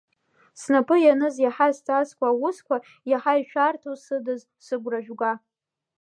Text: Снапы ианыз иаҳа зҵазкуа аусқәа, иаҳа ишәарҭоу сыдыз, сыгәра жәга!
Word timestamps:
Снапы 0.61 0.95
ианыз 1.01 1.35
иаҳа 1.41 1.67
зҵазкуа 1.75 2.27
аусқәа, 2.31 2.77
иаҳа 3.09 3.33
ишәарҭоу 3.41 3.95
сыдыз, 4.03 4.41
сыгәра 4.65 4.99
жәга! 5.05 5.31